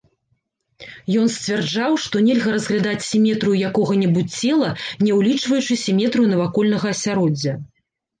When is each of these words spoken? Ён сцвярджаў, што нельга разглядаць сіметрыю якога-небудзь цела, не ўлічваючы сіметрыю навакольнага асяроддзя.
Ён 1.23 1.27
сцвярджаў, 1.33 1.91
што 2.05 2.15
нельга 2.27 2.53
разглядаць 2.55 3.05
сіметрыю 3.09 3.53
якога-небудзь 3.69 4.39
цела, 4.47 4.69
не 5.05 5.11
ўлічваючы 5.19 5.77
сіметрыю 5.85 6.27
навакольнага 6.33 6.87
асяроддзя. 6.95 7.53